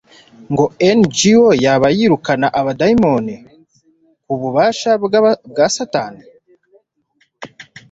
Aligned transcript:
ko 0.57 0.65
nGo 0.97 1.47
yaba 1.63 1.87
yirukana 1.97 2.47
abadayimoni 2.59 3.35
kubw'ububasha 4.23 4.89
bwa 5.51 5.67
Satani. 5.75 6.23